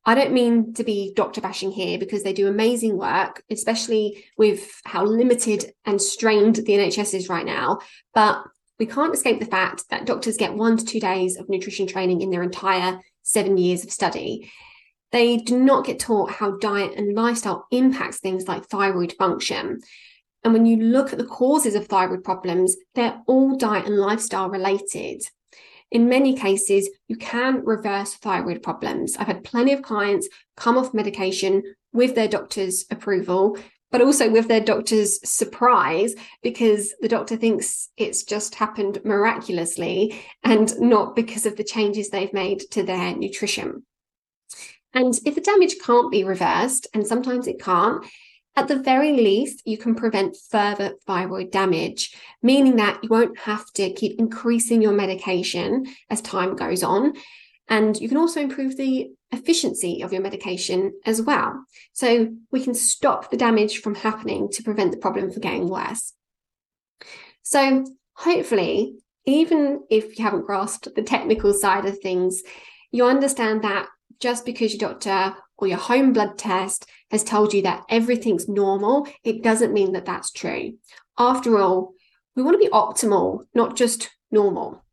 I 0.04 0.16
don't 0.16 0.32
mean 0.32 0.74
to 0.74 0.82
be 0.82 1.12
doctor 1.14 1.40
bashing 1.40 1.70
here 1.70 2.00
because 2.00 2.24
they 2.24 2.32
do 2.32 2.48
amazing 2.48 2.98
work, 2.98 3.44
especially 3.48 4.24
with 4.36 4.68
how 4.84 5.04
limited 5.04 5.72
and 5.84 6.02
strained 6.02 6.56
the 6.56 6.64
NHS 6.64 7.14
is 7.14 7.28
right 7.28 7.46
now. 7.46 7.78
But 8.12 8.42
we 8.80 8.86
can't 8.86 9.14
escape 9.14 9.38
the 9.38 9.46
fact 9.46 9.84
that 9.90 10.04
doctors 10.04 10.36
get 10.36 10.52
one 10.52 10.76
to 10.76 10.84
two 10.84 10.98
days 10.98 11.36
of 11.36 11.48
nutrition 11.48 11.86
training 11.86 12.22
in 12.22 12.30
their 12.30 12.42
entire 12.42 12.98
seven 13.22 13.56
years 13.56 13.84
of 13.84 13.92
study. 13.92 14.50
They 15.12 15.36
do 15.36 15.56
not 15.56 15.86
get 15.86 16.00
taught 16.00 16.32
how 16.32 16.56
diet 16.56 16.94
and 16.96 17.14
lifestyle 17.14 17.68
impacts 17.70 18.18
things 18.18 18.48
like 18.48 18.66
thyroid 18.66 19.12
function. 19.12 19.78
And 20.42 20.52
when 20.52 20.66
you 20.66 20.76
look 20.78 21.12
at 21.12 21.20
the 21.20 21.24
causes 21.24 21.76
of 21.76 21.86
thyroid 21.86 22.24
problems, 22.24 22.76
they're 22.96 23.22
all 23.28 23.56
diet 23.56 23.86
and 23.86 23.96
lifestyle 23.96 24.50
related. 24.50 25.22
In 25.90 26.08
many 26.08 26.34
cases, 26.34 26.90
you 27.08 27.16
can 27.16 27.64
reverse 27.64 28.14
thyroid 28.14 28.62
problems. 28.62 29.16
I've 29.16 29.28
had 29.28 29.44
plenty 29.44 29.72
of 29.72 29.82
clients 29.82 30.28
come 30.56 30.76
off 30.76 30.94
medication 30.94 31.62
with 31.92 32.14
their 32.14 32.28
doctor's 32.28 32.84
approval, 32.90 33.56
but 33.92 34.02
also 34.02 34.30
with 34.30 34.48
their 34.48 34.60
doctor's 34.60 35.20
surprise 35.28 36.14
because 36.42 36.92
the 37.00 37.08
doctor 37.08 37.36
thinks 37.36 37.88
it's 37.96 38.24
just 38.24 38.56
happened 38.56 38.98
miraculously 39.04 40.20
and 40.42 40.78
not 40.80 41.14
because 41.14 41.46
of 41.46 41.56
the 41.56 41.64
changes 41.64 42.10
they've 42.10 42.32
made 42.32 42.60
to 42.72 42.82
their 42.82 43.14
nutrition. 43.16 43.84
And 44.92 45.14
if 45.24 45.34
the 45.34 45.40
damage 45.40 45.76
can't 45.84 46.10
be 46.10 46.24
reversed, 46.24 46.86
and 46.94 47.06
sometimes 47.06 47.46
it 47.46 47.60
can't, 47.60 48.04
at 48.56 48.68
the 48.68 48.78
very 48.78 49.12
least, 49.12 49.62
you 49.66 49.76
can 49.76 49.94
prevent 49.94 50.36
further 50.50 50.94
thyroid 51.06 51.50
damage, 51.50 52.16
meaning 52.42 52.76
that 52.76 53.02
you 53.02 53.10
won't 53.10 53.38
have 53.40 53.70
to 53.74 53.92
keep 53.92 54.18
increasing 54.18 54.80
your 54.80 54.92
medication 54.92 55.86
as 56.08 56.22
time 56.22 56.56
goes 56.56 56.82
on. 56.82 57.12
And 57.68 58.00
you 58.00 58.08
can 58.08 58.16
also 58.16 58.40
improve 58.40 58.76
the 58.76 59.10
efficiency 59.30 60.02
of 60.02 60.12
your 60.12 60.22
medication 60.22 60.94
as 61.04 61.20
well. 61.20 61.64
So 61.92 62.32
we 62.50 62.62
can 62.62 62.74
stop 62.74 63.30
the 63.30 63.36
damage 63.36 63.80
from 63.80 63.94
happening 63.94 64.48
to 64.52 64.62
prevent 64.62 64.92
the 64.92 64.98
problem 64.98 65.30
from 65.30 65.42
getting 65.42 65.68
worse. 65.68 66.14
So 67.42 67.84
hopefully, 68.14 68.94
even 69.26 69.80
if 69.90 70.18
you 70.18 70.24
haven't 70.24 70.46
grasped 70.46 70.88
the 70.94 71.02
technical 71.02 71.52
side 71.52 71.84
of 71.84 71.98
things, 71.98 72.42
you 72.90 73.04
understand 73.04 73.64
that 73.64 73.88
just 74.20 74.46
because 74.46 74.72
your 74.72 74.90
doctor 74.90 75.36
or 75.58 75.66
your 75.66 75.78
home 75.78 76.12
blood 76.12 76.38
test 76.38 76.86
has 77.10 77.24
told 77.24 77.54
you 77.54 77.62
that 77.62 77.84
everything's 77.88 78.48
normal, 78.48 79.06
it 79.24 79.42
doesn't 79.42 79.72
mean 79.72 79.92
that 79.92 80.04
that's 80.04 80.30
true. 80.30 80.74
After 81.18 81.58
all, 81.58 81.92
we 82.34 82.42
want 82.42 82.54
to 82.54 82.66
be 82.66 82.72
optimal, 82.72 83.46
not 83.54 83.76
just 83.76 84.10
normal. 84.30 84.84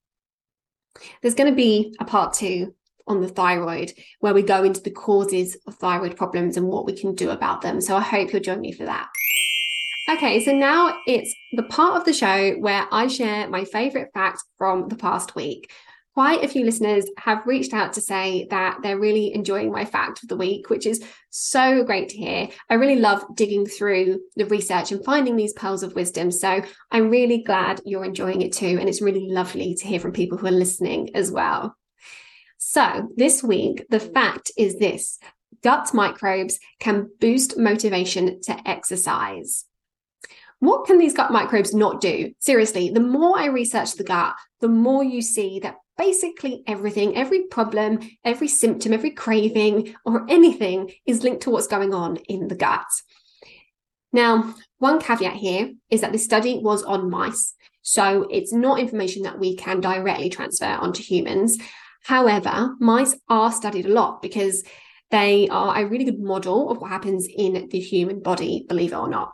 There's 1.21 1.35
going 1.35 1.49
to 1.49 1.55
be 1.55 1.95
a 1.99 2.05
part 2.05 2.33
two 2.33 2.73
on 3.07 3.21
the 3.21 3.27
thyroid 3.27 3.91
where 4.19 4.33
we 4.33 4.41
go 4.41 4.63
into 4.63 4.81
the 4.81 4.91
causes 4.91 5.57
of 5.67 5.75
thyroid 5.75 6.15
problems 6.15 6.55
and 6.55 6.67
what 6.67 6.85
we 6.85 6.93
can 6.93 7.15
do 7.15 7.29
about 7.31 7.61
them. 7.61 7.81
So 7.81 7.97
I 7.97 8.01
hope 8.01 8.31
you'll 8.31 8.41
join 8.41 8.61
me 8.61 8.71
for 8.71 8.85
that. 8.85 9.09
Okay, 10.09 10.43
so 10.43 10.51
now 10.51 10.97
it's 11.07 11.33
the 11.53 11.63
part 11.63 11.97
of 11.97 12.05
the 12.05 12.13
show 12.13 12.53
where 12.55 12.87
I 12.91 13.07
share 13.07 13.49
my 13.49 13.63
favorite 13.65 14.11
fact 14.13 14.43
from 14.57 14.89
the 14.89 14.95
past 14.95 15.35
week 15.35 15.71
quite 16.13 16.43
a 16.43 16.47
few 16.47 16.63
listeners 16.63 17.05
have 17.17 17.45
reached 17.47 17.73
out 17.73 17.93
to 17.93 18.01
say 18.01 18.47
that 18.51 18.77
they're 18.83 18.99
really 18.99 19.33
enjoying 19.33 19.71
my 19.71 19.83
fact 19.83 20.21
of 20.21 20.29
the 20.29 20.37
week, 20.37 20.69
which 20.69 20.85
is 20.85 21.03
so 21.31 21.83
great 21.83 22.09
to 22.09 22.17
hear. 22.17 22.49
I 22.69 22.75
really 22.75 22.99
love 22.99 23.25
digging 23.35 23.65
through 23.65 24.19
the 24.35 24.45
research 24.45 24.91
and 24.91 25.03
finding 25.03 25.35
these 25.35 25.53
pearls 25.53 25.81
of 25.81 25.95
wisdom. 25.95 26.29
So 26.29 26.61
I'm 26.91 27.09
really 27.09 27.41
glad 27.41 27.81
you're 27.83 28.05
enjoying 28.05 28.41
it 28.41 28.53
too. 28.53 28.77
And 28.79 28.87
it's 28.87 29.01
really 29.01 29.27
lovely 29.27 29.73
to 29.75 29.87
hear 29.87 29.99
from 29.99 30.11
people 30.11 30.37
who 30.37 30.47
are 30.47 30.51
listening 30.51 31.15
as 31.15 31.31
well. 31.31 31.75
So 32.59 33.09
this 33.17 33.43
week, 33.43 33.85
the 33.89 33.99
fact 33.99 34.51
is 34.55 34.77
this 34.77 35.17
gut 35.63 35.93
microbes 35.93 36.59
can 36.79 37.09
boost 37.19 37.57
motivation 37.57 38.41
to 38.41 38.67
exercise. 38.67 39.65
what 40.59 40.85
can 40.85 40.97
these 40.97 41.13
gut 41.13 41.29
microbes 41.29 41.73
not 41.73 41.99
do? 41.99 42.33
Seriously, 42.39 42.89
the 42.89 43.01
more 43.01 43.37
I 43.37 43.47
research 43.47 43.95
the 43.95 44.03
gut, 44.05 44.33
the 44.61 44.69
more 44.69 45.03
you 45.03 45.21
see 45.21 45.59
that 45.59 45.75
basically 45.97 46.63
everything, 46.67 47.15
every 47.15 47.43
problem, 47.43 47.99
every 48.23 48.47
symptom, 48.47 48.93
every 48.93 49.11
craving, 49.11 49.95
or 50.05 50.25
anything 50.29 50.91
is 51.05 51.23
linked 51.23 51.43
to 51.43 51.49
what's 51.49 51.67
going 51.67 51.93
on 51.93 52.17
in 52.27 52.47
the 52.47 52.55
gut. 52.55 52.85
Now, 54.11 54.55
one 54.77 54.99
caveat 54.99 55.33
here 55.33 55.73
is 55.89 56.01
that 56.01 56.11
this 56.11 56.23
study 56.23 56.59
was 56.59 56.83
on 56.83 57.09
mice. 57.09 57.55
So 57.81 58.27
it's 58.29 58.53
not 58.53 58.79
information 58.79 59.23
that 59.23 59.39
we 59.39 59.55
can 59.55 59.81
directly 59.81 60.29
transfer 60.29 60.65
onto 60.65 61.03
humans. 61.03 61.57
However, 62.03 62.75
mice 62.79 63.15
are 63.27 63.51
studied 63.51 63.85
a 63.85 63.93
lot 63.93 64.21
because 64.21 64.63
they 65.11 65.47
are 65.49 65.77
a 65.77 65.85
really 65.85 66.05
good 66.05 66.19
model 66.19 66.69
of 66.69 66.77
what 66.77 66.89
happens 66.89 67.27
in 67.27 67.69
the 67.69 67.79
human 67.79 68.21
body, 68.21 68.65
believe 68.67 68.93
it 68.93 68.97
or 68.97 69.09
not. 69.09 69.33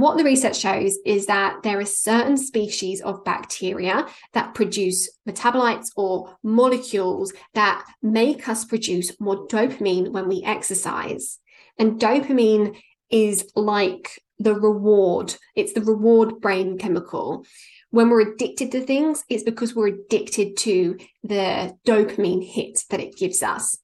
What 0.00 0.16
the 0.16 0.24
research 0.24 0.58
shows 0.58 0.96
is 1.04 1.26
that 1.26 1.62
there 1.62 1.78
are 1.78 1.84
certain 1.84 2.38
species 2.38 3.02
of 3.02 3.22
bacteria 3.22 4.06
that 4.32 4.54
produce 4.54 5.10
metabolites 5.28 5.88
or 5.94 6.38
molecules 6.42 7.34
that 7.52 7.84
make 8.00 8.48
us 8.48 8.64
produce 8.64 9.20
more 9.20 9.46
dopamine 9.46 10.10
when 10.10 10.26
we 10.26 10.42
exercise. 10.42 11.38
And 11.78 12.00
dopamine 12.00 12.80
is 13.10 13.52
like 13.54 14.18
the 14.38 14.54
reward, 14.54 15.34
it's 15.54 15.74
the 15.74 15.82
reward 15.82 16.40
brain 16.40 16.78
chemical. 16.78 17.44
When 17.90 18.08
we're 18.08 18.32
addicted 18.32 18.72
to 18.72 18.80
things, 18.80 19.22
it's 19.28 19.42
because 19.42 19.74
we're 19.74 19.88
addicted 19.88 20.56
to 20.60 20.96
the 21.22 21.76
dopamine 21.86 22.42
hit 22.42 22.84
that 22.88 23.00
it 23.00 23.18
gives 23.18 23.42
us. 23.42 23.76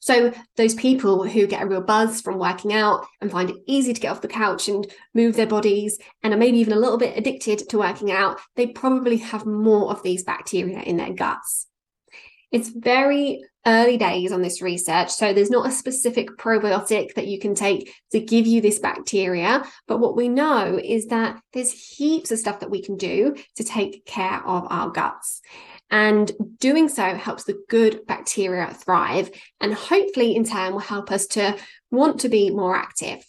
So, 0.00 0.32
those 0.56 0.74
people 0.74 1.26
who 1.26 1.46
get 1.46 1.62
a 1.62 1.66
real 1.66 1.80
buzz 1.80 2.20
from 2.20 2.38
working 2.38 2.72
out 2.72 3.06
and 3.20 3.30
find 3.30 3.50
it 3.50 3.56
easy 3.66 3.92
to 3.92 4.00
get 4.00 4.10
off 4.10 4.20
the 4.20 4.28
couch 4.28 4.68
and 4.68 4.86
move 5.14 5.36
their 5.36 5.46
bodies 5.46 5.98
and 6.22 6.32
are 6.32 6.38
maybe 6.38 6.58
even 6.58 6.72
a 6.72 6.78
little 6.78 6.98
bit 6.98 7.16
addicted 7.16 7.68
to 7.68 7.78
working 7.78 8.10
out, 8.12 8.40
they 8.56 8.66
probably 8.66 9.18
have 9.18 9.46
more 9.46 9.90
of 9.90 10.02
these 10.02 10.24
bacteria 10.24 10.80
in 10.80 10.96
their 10.96 11.12
guts. 11.12 11.66
It's 12.50 12.70
very 12.70 13.42
early 13.66 13.98
days 13.98 14.32
on 14.32 14.40
this 14.40 14.62
research, 14.62 15.10
so 15.10 15.32
there's 15.34 15.50
not 15.50 15.68
a 15.68 15.72
specific 15.72 16.30
probiotic 16.38 17.14
that 17.14 17.26
you 17.26 17.38
can 17.38 17.54
take 17.54 17.92
to 18.12 18.20
give 18.20 18.46
you 18.46 18.62
this 18.62 18.78
bacteria. 18.78 19.62
But 19.86 19.98
what 19.98 20.16
we 20.16 20.28
know 20.28 20.80
is 20.82 21.06
that 21.08 21.38
there's 21.52 21.72
heaps 21.72 22.30
of 22.30 22.38
stuff 22.38 22.60
that 22.60 22.70
we 22.70 22.82
can 22.82 22.96
do 22.96 23.36
to 23.56 23.64
take 23.64 24.06
care 24.06 24.42
of 24.46 24.66
our 24.70 24.88
guts. 24.88 25.42
And 25.90 26.30
doing 26.58 26.88
so 26.88 27.14
helps 27.14 27.44
the 27.44 27.62
good 27.68 28.06
bacteria 28.06 28.74
thrive 28.74 29.30
and 29.60 29.72
hopefully, 29.72 30.36
in 30.36 30.44
turn, 30.44 30.72
will 30.72 30.80
help 30.80 31.10
us 31.10 31.26
to 31.28 31.56
want 31.90 32.20
to 32.20 32.28
be 32.28 32.50
more 32.50 32.76
active. 32.76 33.24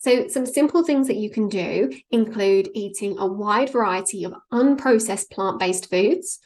So, 0.00 0.28
some 0.28 0.46
simple 0.46 0.82
things 0.82 1.06
that 1.08 1.16
you 1.16 1.30
can 1.30 1.48
do 1.48 1.92
include 2.10 2.70
eating 2.74 3.18
a 3.18 3.26
wide 3.26 3.70
variety 3.70 4.24
of 4.24 4.34
unprocessed 4.52 5.30
plant 5.30 5.60
based 5.60 5.90
foods, 5.90 6.40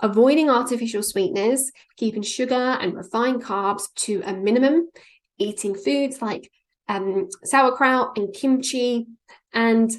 avoiding 0.00 0.48
artificial 0.48 1.02
sweeteners, 1.02 1.70
keeping 1.96 2.22
sugar 2.22 2.54
and 2.54 2.94
refined 2.94 3.42
carbs 3.42 3.92
to 3.96 4.22
a 4.24 4.32
minimum, 4.32 4.88
eating 5.36 5.74
foods 5.74 6.22
like 6.22 6.50
um, 6.88 7.28
sauerkraut 7.44 8.16
and 8.16 8.32
kimchi, 8.32 9.08
and 9.52 9.90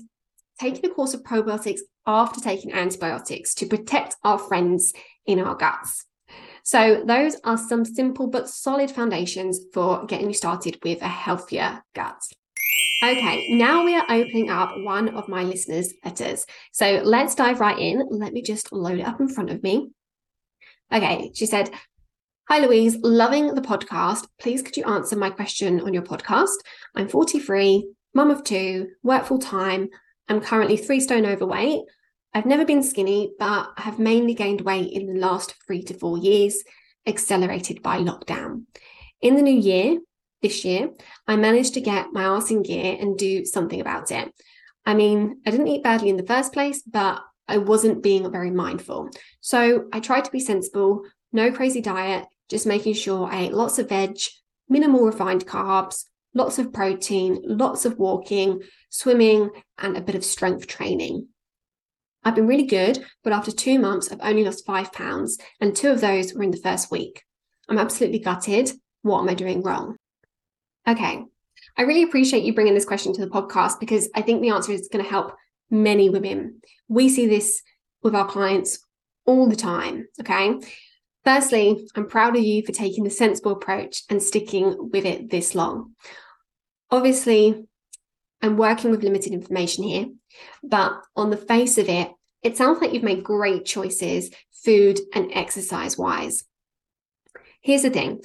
taking 0.60 0.90
a 0.90 0.94
course 0.94 1.14
of 1.14 1.24
probiotics 1.24 1.82
after 2.06 2.40
taking 2.40 2.74
antibiotics 2.74 3.54
to 3.56 3.66
protect 3.66 4.16
our 4.24 4.38
friends 4.38 4.94
in 5.26 5.40
our 5.40 5.56
guts. 5.56 6.06
So, 6.64 7.04
those 7.06 7.36
are 7.44 7.58
some 7.58 7.84
simple 7.84 8.28
but 8.28 8.50
solid 8.50 8.90
foundations 8.90 9.60
for 9.74 10.06
getting 10.06 10.28
you 10.28 10.34
started 10.34 10.80
with 10.84 11.02
a 11.02 11.08
healthier 11.08 11.84
gut. 11.94 12.22
Okay, 13.04 13.54
now 13.54 13.84
we 13.84 13.96
are 13.96 14.06
opening 14.10 14.50
up 14.50 14.72
one 14.78 15.10
of 15.10 15.28
my 15.28 15.44
listeners' 15.44 15.94
letters. 16.06 16.46
So, 16.72 17.02
let's 17.04 17.36
dive 17.36 17.60
right 17.60 17.78
in. 17.78 18.08
Let 18.10 18.32
me 18.32 18.42
just 18.42 18.72
load 18.72 19.00
it 19.00 19.06
up 19.06 19.20
in 19.20 19.28
front 19.28 19.50
of 19.50 19.62
me. 19.62 19.92
Okay, 20.92 21.32
she 21.36 21.46
said, 21.46 21.70
Hi, 22.50 22.60
Louise, 22.60 22.98
loving 23.02 23.56
the 23.56 23.62
podcast. 23.62 24.28
Please 24.40 24.62
could 24.62 24.78
you 24.78 24.84
answer 24.84 25.16
my 25.16 25.30
question 25.30 25.80
on 25.82 25.94
your 25.94 26.04
podcast? 26.04 26.56
I'm 26.96 27.08
43, 27.08 27.90
mum 28.14 28.30
of 28.30 28.44
two, 28.44 28.90
work 29.02 29.26
full 29.26 29.40
time. 29.40 29.90
I'm 30.28 30.42
currently 30.42 30.78
three 30.78 31.00
stone 31.00 31.26
overweight. 31.26 31.82
I've 32.34 32.46
never 32.46 32.66
been 32.66 32.84
skinny, 32.84 33.32
but 33.38 33.72
I 33.78 33.82
have 33.82 34.00
mainly 34.00 34.34
gained 34.34 34.62
weight 34.62 34.92
in 34.92 35.14
the 35.14 35.20
last 35.20 35.56
three 35.66 35.84
to 35.84 35.94
four 35.94 36.18
years, 36.18 36.64
accelerated 37.06 37.82
by 37.84 38.00
lockdown. 38.00 38.64
In 39.22 39.36
the 39.36 39.42
new 39.42 39.58
year, 39.58 40.00
this 40.42 40.66
year, 40.66 40.92
I 41.28 41.36
managed 41.36 41.76
to 41.76 41.82
get 41.82 42.12
my 42.12 42.24
ass 42.24 42.52
in 42.52 42.64
gear 42.64 42.98
and 43.00 43.18
do 43.18 43.46
something 43.46 43.80
about 43.80 44.12
it. 44.12 44.34
I 44.86 44.94
mean, 44.94 45.40
I 45.46 45.52
didn't 45.52 45.68
eat 45.68 45.84
badly 45.84 46.10
in 46.10 46.18
the 46.18 46.26
first 46.26 46.54
place, 46.54 46.82
but 46.82 47.22
I 47.48 47.58
wasn't 47.58 48.04
being 48.04 48.30
very 48.32 48.52
mindful. 48.52 49.10
So 49.42 49.86
I 49.94 50.00
tried 50.00 50.26
to 50.26 50.32
be 50.32 50.40
sensible, 50.40 51.04
no 51.32 51.52
crazy 51.52 51.82
diet, 51.82 52.26
just 52.50 52.66
making 52.66 52.94
sure 52.94 53.28
I 53.28 53.44
ate 53.44 53.54
lots 53.54 53.80
of 53.80 53.90
veg, 53.90 54.18
minimal 54.68 55.06
refined 55.06 55.46
carbs, 55.46 56.06
lots 56.34 56.60
of 56.60 56.74
protein, 56.74 57.42
lots 57.44 57.86
of 57.86 57.98
walking, 57.98 58.62
swimming, 58.90 59.50
and 59.78 59.98
a 59.98 60.02
bit 60.02 60.16
of 60.16 60.26
strength 60.26 60.68
training. 60.68 61.28
I've 62.24 62.36
been 62.36 62.48
really 62.48 62.66
good, 62.66 63.04
but 63.24 63.34
after 63.34 63.52
two 63.52 63.80
months, 63.80 64.12
I've 64.12 64.22
only 64.22 64.44
lost 64.46 64.66
five 64.66 64.94
pounds, 64.94 65.38
and 65.60 65.76
two 65.76 65.92
of 65.92 66.02
those 66.02 66.34
were 66.34 66.44
in 66.44 66.52
the 66.52 66.58
first 66.58 66.90
week. 66.90 67.24
I'm 67.68 67.78
absolutely 67.78 68.20
gutted. 68.20 68.72
What 69.02 69.22
am 69.22 69.30
I 69.30 69.34
doing 69.34 69.62
wrong? 69.62 69.98
Okay. 70.88 71.24
I 71.78 71.82
really 71.82 72.04
appreciate 72.04 72.44
you 72.44 72.54
bringing 72.54 72.74
this 72.74 72.86
question 72.86 73.14
to 73.14 73.22
the 73.22 73.32
podcast 73.32 73.80
because 73.80 74.10
I 74.16 74.22
think 74.22 74.42
the 74.42 74.50
answer 74.50 74.72
is 74.72 74.90
going 74.92 75.04
to 75.04 75.10
help 75.10 75.34
many 75.70 76.10
women. 76.10 76.62
We 76.88 77.10
see 77.10 77.26
this 77.26 77.62
with 78.04 78.16
our 78.16 78.28
clients 78.28 78.80
all 79.26 79.50
the 79.50 79.56
time. 79.56 80.08
Okay. 80.20 80.60
Firstly, 81.26 81.88
I'm 81.96 82.08
proud 82.08 82.36
of 82.36 82.44
you 82.44 82.66
for 82.66 82.74
taking 82.74 83.06
the 83.06 83.10
sensible 83.10 83.54
approach 83.54 84.04
and 84.10 84.22
sticking 84.22 84.92
with 84.92 85.06
it 85.06 85.30
this 85.30 85.56
long. 85.56 85.94
Obviously, 86.94 87.66
I'm 88.44 88.56
working 88.56 88.92
with 88.92 89.02
limited 89.02 89.34
information 89.34 89.84
here, 89.84 90.06
but 90.62 90.94
on 91.16 91.32
the 91.32 91.38
face 91.38 91.80
of 91.80 91.90
it, 91.90 92.12
it 92.44 92.56
sounds 92.56 92.80
like 92.80 92.94
you've 92.94 93.02
made 93.02 93.24
great 93.24 93.66
choices, 93.66 94.30
food 94.64 95.00
and 95.16 95.32
exercise 95.34 95.98
wise. 95.98 96.44
Here's 97.62 97.82
the 97.82 97.90
thing 97.90 98.22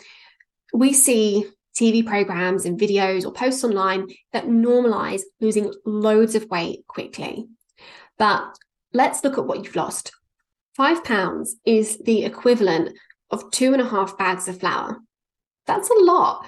we 0.74 0.92
see 0.92 1.46
TV 1.80 2.04
programs 2.06 2.66
and 2.66 2.78
videos 2.78 3.24
or 3.24 3.32
posts 3.32 3.64
online 3.64 4.08
that 4.34 4.44
normalize 4.44 5.22
losing 5.40 5.72
loads 5.86 6.34
of 6.34 6.50
weight 6.50 6.86
quickly. 6.86 7.46
But 8.18 8.54
let's 8.92 9.24
look 9.24 9.38
at 9.38 9.46
what 9.46 9.64
you've 9.64 9.76
lost. 9.76 10.12
Five 10.74 11.02
pounds 11.04 11.56
is 11.64 11.96
the 12.04 12.22
equivalent 12.26 12.98
of 13.30 13.50
two 13.50 13.72
and 13.72 13.80
a 13.80 13.88
half 13.88 14.18
bags 14.18 14.46
of 14.46 14.60
flour. 14.60 14.98
That's 15.66 15.88
a 15.88 16.04
lot 16.04 16.44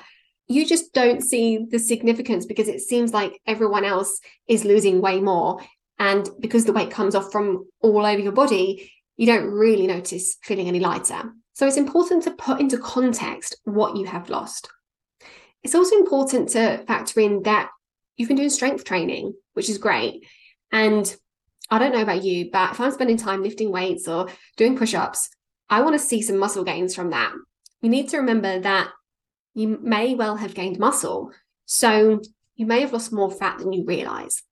you 0.50 0.66
just 0.66 0.92
don't 0.92 1.22
see 1.22 1.64
the 1.70 1.78
significance 1.78 2.44
because 2.44 2.66
it 2.66 2.80
seems 2.80 3.12
like 3.12 3.40
everyone 3.46 3.84
else 3.84 4.20
is 4.48 4.64
losing 4.64 5.00
way 5.00 5.20
more. 5.20 5.60
And 6.00 6.28
because 6.40 6.64
the 6.64 6.72
weight 6.72 6.90
comes 6.90 7.14
off 7.14 7.30
from 7.30 7.68
all 7.80 8.04
over 8.04 8.20
your 8.20 8.32
body, 8.32 8.92
you 9.16 9.26
don't 9.26 9.46
really 9.46 9.86
notice 9.86 10.38
feeling 10.42 10.66
any 10.66 10.80
lighter. 10.80 11.32
So 11.52 11.68
it's 11.68 11.76
important 11.76 12.24
to 12.24 12.32
put 12.32 12.58
into 12.58 12.78
context 12.78 13.60
what 13.62 13.96
you 13.96 14.06
have 14.06 14.28
lost. 14.28 14.68
It's 15.62 15.76
also 15.76 15.94
important 15.94 16.48
to 16.50 16.82
factor 16.84 17.20
in 17.20 17.44
that 17.44 17.70
you've 18.16 18.28
been 18.28 18.36
doing 18.36 18.50
strength 18.50 18.82
training, 18.82 19.34
which 19.52 19.70
is 19.70 19.78
great. 19.78 20.26
And 20.72 21.14
I 21.70 21.78
don't 21.78 21.92
know 21.92 22.02
about 22.02 22.24
you, 22.24 22.50
but 22.50 22.72
if 22.72 22.80
I'm 22.80 22.90
spending 22.90 23.18
time 23.18 23.44
lifting 23.44 23.70
weights 23.70 24.08
or 24.08 24.26
doing 24.56 24.76
push 24.76 24.94
ups, 24.94 25.28
I 25.68 25.82
want 25.82 25.94
to 25.94 26.04
see 26.04 26.22
some 26.22 26.38
muscle 26.38 26.64
gains 26.64 26.92
from 26.92 27.10
that. 27.10 27.32
You 27.82 27.88
need 27.88 28.08
to 28.08 28.16
remember 28.16 28.58
that 28.58 28.90
you 29.54 29.78
may 29.82 30.14
well 30.14 30.36
have 30.36 30.54
gained 30.54 30.78
muscle. 30.78 31.32
So 31.66 32.20
you 32.54 32.66
may 32.66 32.80
have 32.80 32.92
lost 32.92 33.12
more 33.12 33.30
fat 33.30 33.58
than 33.58 33.72
you 33.72 33.84
realize. 33.84 34.42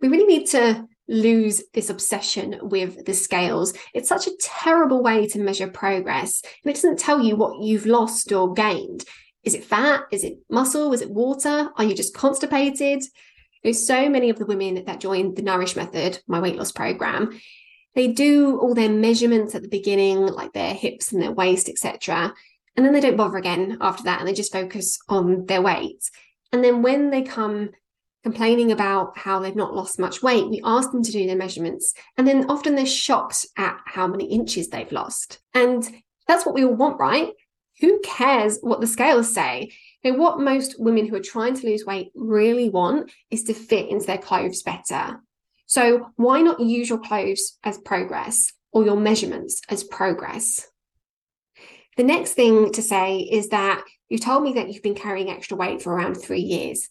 We 0.00 0.08
really 0.08 0.26
need 0.26 0.46
to 0.48 0.86
lose 1.08 1.62
this 1.74 1.90
obsession 1.90 2.58
with 2.62 3.04
the 3.04 3.14
scales. 3.14 3.74
It's 3.94 4.08
such 4.08 4.26
a 4.26 4.36
terrible 4.40 5.02
way 5.02 5.26
to 5.28 5.38
measure 5.38 5.68
progress. 5.68 6.42
And 6.64 6.70
it 6.70 6.74
doesn't 6.74 6.98
tell 6.98 7.20
you 7.20 7.36
what 7.36 7.62
you've 7.62 7.86
lost 7.86 8.32
or 8.32 8.52
gained. 8.52 9.04
Is 9.44 9.54
it 9.54 9.64
fat? 9.64 10.04
Is 10.10 10.24
it 10.24 10.38
muscle? 10.48 10.92
Is 10.92 11.02
it 11.02 11.10
water? 11.10 11.70
Are 11.76 11.84
you 11.84 11.94
just 11.94 12.14
constipated? 12.14 13.02
There's 13.62 13.84
so 13.84 14.08
many 14.08 14.30
of 14.30 14.38
the 14.38 14.46
women 14.46 14.84
that 14.84 15.00
joined 15.00 15.36
the 15.36 15.42
Nourish 15.42 15.76
Method, 15.76 16.20
my 16.26 16.40
weight 16.40 16.56
loss 16.56 16.72
program. 16.72 17.40
They 17.94 18.08
do 18.08 18.58
all 18.58 18.74
their 18.74 18.88
measurements 18.88 19.54
at 19.54 19.62
the 19.62 19.68
beginning, 19.68 20.26
like 20.26 20.52
their 20.52 20.74
hips 20.74 21.12
and 21.12 21.22
their 21.22 21.32
waist, 21.32 21.68
etc. 21.68 22.34
And 22.76 22.86
then 22.86 22.92
they 22.92 23.00
don't 23.00 23.16
bother 23.16 23.36
again 23.36 23.78
after 23.80 24.04
that 24.04 24.20
and 24.20 24.28
they 24.28 24.32
just 24.32 24.52
focus 24.52 24.98
on 25.08 25.46
their 25.46 25.62
weight. 25.62 26.02
And 26.52 26.64
then 26.64 26.82
when 26.82 27.10
they 27.10 27.22
come 27.22 27.70
complaining 28.22 28.70
about 28.70 29.18
how 29.18 29.40
they've 29.40 29.56
not 29.56 29.74
lost 29.74 29.98
much 29.98 30.22
weight, 30.22 30.48
we 30.48 30.60
ask 30.64 30.90
them 30.92 31.02
to 31.02 31.12
do 31.12 31.26
their 31.26 31.36
measurements. 31.36 31.92
And 32.16 32.26
then 32.26 32.48
often 32.48 32.74
they're 32.74 32.86
shocked 32.86 33.46
at 33.56 33.78
how 33.84 34.06
many 34.06 34.26
inches 34.26 34.68
they've 34.68 34.92
lost. 34.92 35.40
And 35.54 35.88
that's 36.26 36.46
what 36.46 36.54
we 36.54 36.64
all 36.64 36.74
want, 36.74 37.00
right? 37.00 37.32
Who 37.80 38.00
cares 38.04 38.58
what 38.60 38.80
the 38.80 38.86
scales 38.86 39.32
say? 39.34 39.72
Now, 40.04 40.16
what 40.16 40.40
most 40.40 40.76
women 40.78 41.06
who 41.06 41.16
are 41.16 41.20
trying 41.20 41.54
to 41.54 41.66
lose 41.66 41.84
weight 41.84 42.12
really 42.14 42.68
want 42.68 43.10
is 43.30 43.44
to 43.44 43.54
fit 43.54 43.88
into 43.88 44.06
their 44.06 44.18
clothes 44.18 44.62
better. 44.62 45.20
So, 45.66 46.10
why 46.16 46.42
not 46.42 46.60
use 46.60 46.88
your 46.88 46.98
clothes 46.98 47.58
as 47.64 47.78
progress 47.78 48.52
or 48.72 48.84
your 48.84 48.96
measurements 48.96 49.62
as 49.68 49.84
progress? 49.84 50.68
The 51.96 52.04
next 52.04 52.32
thing 52.32 52.72
to 52.72 52.82
say 52.82 53.18
is 53.18 53.48
that 53.48 53.84
you 54.08 54.18
told 54.18 54.42
me 54.42 54.54
that 54.54 54.72
you've 54.72 54.82
been 54.82 54.94
carrying 54.94 55.30
extra 55.30 55.56
weight 55.56 55.82
for 55.82 55.92
around 55.92 56.14
three 56.14 56.40
years. 56.40 56.88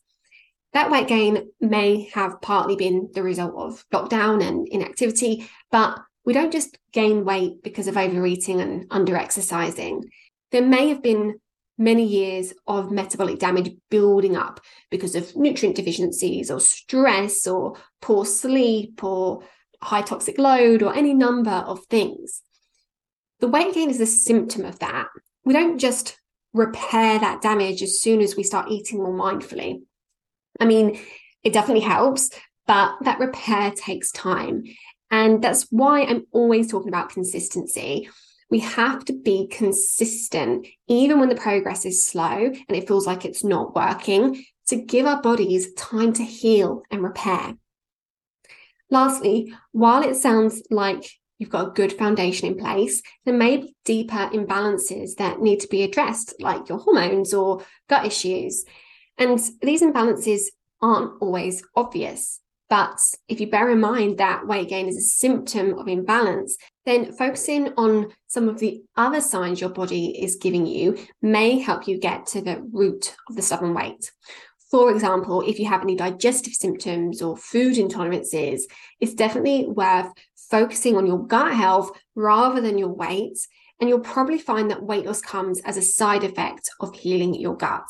That 0.74 0.92
weight 0.92 1.08
gain 1.08 1.50
may 1.60 2.10
have 2.14 2.42
partly 2.42 2.76
been 2.76 3.10
the 3.14 3.24
result 3.24 3.56
of 3.56 3.86
lockdown 3.94 4.46
and 4.46 4.68
inactivity, 4.68 5.50
but 5.70 6.00
we 6.24 6.34
don't 6.34 6.52
just 6.52 6.78
gain 6.94 7.26
weight 7.26 7.64
because 7.64 7.88
of 7.88 7.98
overeating 7.98 8.62
and 8.62 8.86
under 8.90 9.18
exercising. 9.18 10.10
There 10.52 10.66
may 10.66 10.90
have 10.90 11.02
been 11.02 11.40
many 11.78 12.06
years 12.06 12.54
of 12.68 12.92
metabolic 12.92 13.40
damage 13.40 13.72
building 13.90 14.36
up 14.36 14.62
because 14.92 15.16
of 15.16 15.36
nutrient 15.36 15.76
deficiencies 15.76 16.52
or 16.52 16.60
stress 16.60 17.48
or 17.48 17.76
poor 18.02 18.24
sleep 18.24 19.04
or 19.04 19.42
high 19.82 20.04
toxic 20.04 20.38
load 20.38 20.84
or 20.84 20.94
any 20.94 21.14
number 21.14 21.50
of 21.50 21.84
things. 21.86 22.44
The 23.42 23.48
weight 23.48 23.74
gain 23.74 23.90
is 23.90 24.00
a 24.00 24.06
symptom 24.06 24.66
of 24.66 24.80
that. 24.80 25.08
We 25.44 25.54
don't 25.54 25.80
just 25.80 26.18
repair 26.54 27.20
that 27.20 27.42
damage 27.42 27.82
as 27.82 28.00
soon 28.00 28.22
as 28.22 28.36
we 28.36 28.44
start 28.44 28.70
eating 28.70 29.00
more 29.00 29.14
mindfully. 29.14 29.82
I 30.60 30.66
mean, 30.66 31.00
it 31.44 31.52
definitely 31.52 31.84
helps, 31.84 32.30
but 32.68 32.94
that 33.02 33.20
repair 33.20 33.72
takes 33.72 34.12
time. 34.12 34.64
And 35.10 35.44
that's 35.44 35.68
why 35.72 36.04
I'm 36.04 36.28
always 36.32 36.70
talking 36.70 36.90
about 36.90 37.10
consistency. 37.10 38.08
We 38.52 38.60
have 38.60 39.06
to 39.06 39.14
be 39.14 39.48
consistent, 39.48 40.68
even 40.88 41.20
when 41.20 41.30
the 41.30 41.36
progress 41.36 41.84
is 41.84 42.06
slow 42.06 42.46
and 42.46 42.78
it 42.78 42.88
feels 42.88 43.08
like 43.08 43.26
it's 43.26 43.44
not 43.44 43.76
working, 43.76 44.46
to 44.68 44.76
give 44.76 45.08
our 45.08 45.22
bodies 45.22 45.74
time 45.74 46.14
to 46.14 46.24
heal 46.24 46.84
and 46.92 47.02
repair. 47.02 47.56
Lastly, 48.92 49.54
while 49.72 50.04
it 50.04 50.16
sounds 50.16 50.62
like 50.70 51.10
you've 51.42 51.50
got 51.50 51.68
a 51.70 51.72
good 51.72 51.92
foundation 51.92 52.48
in 52.48 52.56
place, 52.56 53.02
there 53.26 53.34
may 53.34 53.58
be 53.58 53.76
deeper 53.84 54.30
imbalances 54.32 55.16
that 55.18 55.42
need 55.42 55.60
to 55.60 55.68
be 55.68 55.82
addressed, 55.82 56.36
like 56.40 56.70
your 56.70 56.78
hormones 56.78 57.34
or 57.34 57.66
gut 57.90 58.06
issues. 58.06 58.64
And 59.18 59.40
these 59.62 59.82
imbalances 59.82 60.44
aren't 60.82 61.20
always 61.20 61.64
obvious. 61.76 62.40
But 62.70 63.00
if 63.28 63.42
you 63.42 63.48
bear 63.48 63.72
in 63.72 63.82
mind 63.82 64.20
that 64.20 64.48
weight 64.48 64.70
gain 64.70 64.88
is 64.88 64.98
a 64.98 65.02
symptom 65.02 65.78
of 65.80 65.88
imbalance, 65.88 66.58
then 66.86 67.12
focusing 67.12 67.74
on 67.76 68.14
some 68.28 68.48
of 68.48 68.60
the 68.60 68.84
other 68.96 69.20
signs 69.20 69.60
your 69.60 69.72
body 69.72 70.24
is 70.24 70.36
giving 70.36 70.68
you 70.68 70.98
may 71.24 71.58
help 71.58 71.88
you 71.88 72.00
get 72.00 72.28
to 72.28 72.42
the 72.42 72.62
root 72.72 73.16
of 73.28 73.36
the 73.36 73.42
stubborn 73.42 73.74
weight. 73.74 74.12
For 74.72 74.90
example, 74.90 75.42
if 75.42 75.60
you 75.60 75.66
have 75.66 75.82
any 75.82 75.98
digestive 75.98 76.54
symptoms 76.54 77.22
or 77.22 77.36
food 77.36 77.76
intolerances, 77.76 78.62
it's 79.02 79.14
definitely 79.14 79.68
worth 79.68 80.08
focusing 80.52 80.98
on 80.98 81.08
your 81.08 81.26
gut 81.26 81.54
health 81.54 81.92
rather 82.14 82.62
than 82.62 82.78
your 82.78 82.90
weight. 82.90 83.40
And 83.80 83.90
you'll 83.90 84.02
probably 84.02 84.38
find 84.38 84.70
that 84.70 84.84
weight 84.84 85.06
loss 85.06 85.22
comes 85.22 85.60
as 85.62 85.78
a 85.78 85.82
side 85.82 86.24
effect 86.24 86.70
of 86.80 86.94
healing 86.94 87.34
your 87.34 87.58
gut. 87.58 87.88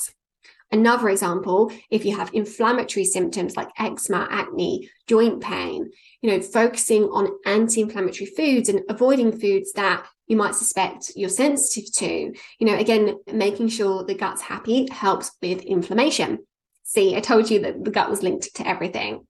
Another 0.71 1.09
example, 1.09 1.69
if 1.89 2.05
you 2.05 2.15
have 2.15 2.33
inflammatory 2.33 3.03
symptoms 3.03 3.57
like 3.57 3.67
eczema, 3.77 4.25
acne, 4.31 4.89
joint 5.05 5.41
pain, 5.41 5.89
you 6.21 6.31
know, 6.31 6.39
focusing 6.39 7.03
on 7.03 7.27
anti-inflammatory 7.45 8.25
foods 8.37 8.69
and 8.69 8.79
avoiding 8.87 9.37
foods 9.37 9.73
that 9.73 10.05
you 10.27 10.37
might 10.37 10.55
suspect 10.55 11.11
you're 11.17 11.27
sensitive 11.27 11.91
to. 11.95 12.33
You 12.59 12.65
know, 12.65 12.77
again, 12.77 13.17
making 13.33 13.67
sure 13.67 14.05
the 14.05 14.15
gut's 14.15 14.41
happy 14.41 14.87
helps 14.89 15.31
with 15.41 15.61
inflammation. 15.63 16.39
See, 16.83 17.17
I 17.17 17.19
told 17.19 17.49
you 17.49 17.59
that 17.63 17.83
the 17.83 17.91
gut 17.91 18.09
was 18.09 18.23
linked 18.23 18.55
to 18.55 18.65
everything. 18.65 19.27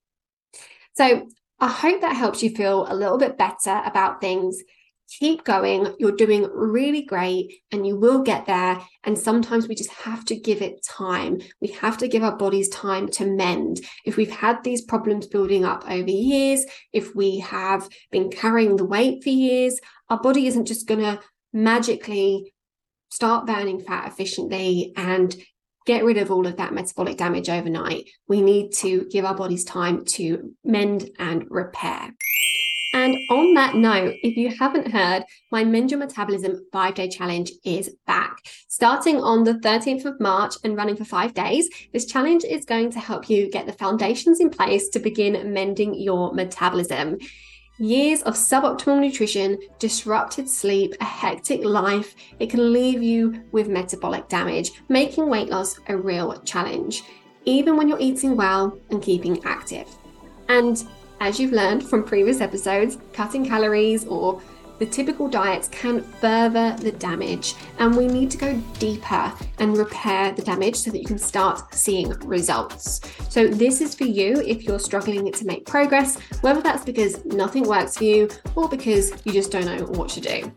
So 0.96 1.28
I 1.62 1.68
hope 1.68 2.02
that 2.02 2.16
helps 2.16 2.42
you 2.42 2.50
feel 2.50 2.92
a 2.92 2.96
little 2.96 3.20
bit 3.20 3.38
better 3.38 3.84
about 3.86 4.20
things. 4.20 4.64
Keep 5.20 5.44
going. 5.44 5.94
You're 6.00 6.16
doing 6.16 6.50
really 6.52 7.04
great 7.04 7.62
and 7.72 7.86
you 7.86 7.96
will 7.98 8.24
get 8.24 8.48
there. 8.48 8.82
And 9.04 9.16
sometimes 9.16 9.68
we 9.68 9.76
just 9.76 9.92
have 9.92 10.26
to 10.26 10.36
give 10.36 10.64
it 10.64 10.84
time. 10.84 11.40
We 11.62 11.68
have 11.74 12.00
to 12.00 12.08
give 12.08 12.24
our 12.24 12.36
bodies 12.36 12.68
time 12.70 13.10
to 13.10 13.26
mend. 13.26 13.82
If 14.06 14.18
we've 14.18 14.32
had 14.32 14.64
these 14.64 14.82
problems 14.82 15.28
building 15.28 15.64
up 15.64 15.84
over 15.88 16.10
years, 16.10 16.66
if 16.94 17.16
we 17.16 17.40
have 17.40 17.88
been 18.12 18.32
carrying 18.32 18.76
the 18.76 18.86
weight 18.86 19.22
for 19.22 19.30
years, 19.30 19.80
our 20.10 20.20
body 20.20 20.48
isn't 20.48 20.66
just 20.66 20.88
going 20.88 21.02
to 21.02 21.20
magically 21.54 22.56
start 23.12 23.46
burning 23.46 23.82
fat 23.82 24.08
efficiently 24.08 24.94
and 24.96 25.36
get 25.86 26.04
rid 26.04 26.18
of 26.18 26.32
all 26.32 26.48
of 26.48 26.58
that 26.58 26.74
metabolic 26.74 27.18
damage 27.18 27.50
overnight. 27.50 28.10
We 28.28 28.42
need 28.42 28.74
to 28.76 29.06
give 29.12 29.26
our 29.26 29.36
bodies 29.36 29.64
time 29.64 30.06
to 30.06 30.54
mend 30.64 31.10
and 31.20 31.46
repair. 31.50 32.12
And 32.94 33.16
on 33.30 33.54
that 33.54 33.76
note, 33.76 34.16
if 34.22 34.36
you 34.36 34.54
haven't 34.58 34.92
heard, 34.92 35.24
my 35.50 35.64
Mend 35.64 35.92
Your 35.92 36.00
Metabolism 36.00 36.66
five 36.74 36.96
day 36.96 37.08
challenge 37.08 37.52
is 37.64 37.96
back. 38.06 38.36
Starting 38.68 39.22
on 39.22 39.46
the 39.46 39.54
13th 39.54 40.06
of 40.06 40.20
March 40.20 40.56
and 40.64 40.76
running 40.76 40.98
for 40.98 41.06
five 41.06 41.34
days, 41.34 41.70
this 41.94 42.06
challenge 42.06 42.44
is 42.44 42.66
going 42.66 42.92
to 42.92 43.00
help 43.00 43.30
you 43.30 43.50
get 43.50 43.66
the 43.66 43.74
foundations 43.74 44.42
in 44.42 44.50
place 44.50 44.90
to 44.90 45.00
begin 45.00 45.54
mending 45.54 45.94
your 45.94 46.34
metabolism. 46.34 47.18
Years 47.82 48.22
of 48.22 48.36
suboptimal 48.36 49.00
nutrition, 49.00 49.58
disrupted 49.80 50.48
sleep, 50.48 50.94
a 51.02 51.04
hectic 51.04 51.64
life, 51.64 52.14
it 52.38 52.52
can 52.52 52.72
leave 52.72 53.02
you 53.02 53.44
with 53.52 53.70
metabolic 53.70 54.30
damage, 54.30 54.70
making 54.88 55.28
weight 55.28 55.50
loss 55.50 55.80
a 55.88 55.98
real 55.98 56.40
challenge, 56.44 57.02
even 57.46 57.76
when 57.76 57.88
you're 57.88 58.00
eating 58.00 58.38
well 58.38 58.80
and 58.92 59.02
keeping 59.02 59.44
active. 59.46 59.88
And 60.48 60.84
as 61.22 61.40
you've 61.40 61.54
learned 61.54 61.84
from 61.84 62.04
previous 62.04 62.40
episodes, 62.40 63.00
cutting 63.14 63.44
calories 63.44 64.06
or 64.06 64.40
the 64.82 64.88
typical 64.88 65.28
diets 65.28 65.68
can 65.68 66.02
further 66.02 66.76
the 66.80 66.92
damage, 66.94 67.54
and 67.78 67.96
we 67.96 68.08
need 68.08 68.32
to 68.32 68.38
go 68.38 68.56
deeper 68.80 69.32
and 69.60 69.78
repair 69.78 70.32
the 70.32 70.42
damage 70.42 70.76
so 70.76 70.90
that 70.90 70.98
you 70.98 71.06
can 71.06 71.20
start 71.20 71.72
seeing 71.72 72.10
results. 72.22 73.00
So, 73.30 73.48
this 73.48 73.80
is 73.80 73.94
for 73.94 74.06
you 74.06 74.42
if 74.42 74.64
you're 74.64 74.80
struggling 74.80 75.32
to 75.32 75.46
make 75.46 75.68
progress, 75.68 76.18
whether 76.42 76.64
that's 76.64 76.84
because 76.84 77.24
nothing 77.26 77.62
works 77.62 77.98
for 77.98 78.06
you 78.06 78.28
or 78.56 78.68
because 78.68 79.12
you 79.24 79.32
just 79.32 79.52
don't 79.52 79.66
know 79.66 79.86
what 79.86 80.10
to 80.10 80.20
do. 80.20 80.52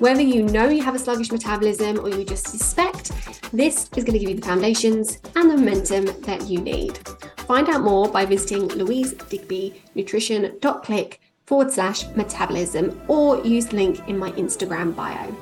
Whether 0.00 0.22
you 0.22 0.42
know 0.42 0.68
you 0.68 0.82
have 0.82 0.96
a 0.96 0.98
sluggish 0.98 1.30
metabolism 1.30 2.00
or 2.00 2.08
you 2.08 2.24
just 2.24 2.48
suspect, 2.48 3.12
this 3.52 3.88
is 3.94 4.02
going 4.02 4.14
to 4.14 4.18
give 4.18 4.30
you 4.30 4.34
the 4.34 4.42
foundations 4.42 5.20
and 5.36 5.48
the 5.48 5.56
momentum 5.56 6.06
that 6.22 6.48
you 6.48 6.60
need. 6.60 6.98
Find 7.46 7.68
out 7.68 7.82
more 7.82 8.08
by 8.08 8.24
visiting 8.24 8.68
louisedigbynutrition.click 8.68 11.20
forward 11.50 11.72
slash 11.72 12.06
metabolism 12.14 13.02
or 13.08 13.44
use 13.44 13.66
the 13.66 13.74
link 13.74 14.08
in 14.08 14.16
my 14.16 14.30
Instagram 14.32 14.94
bio. 14.94 15.34